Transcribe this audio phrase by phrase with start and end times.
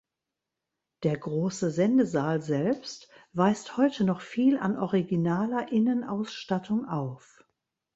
[1.03, 7.45] Der große Sendesaal selbst weist heute noch viel an originaler Innenausstattung auf.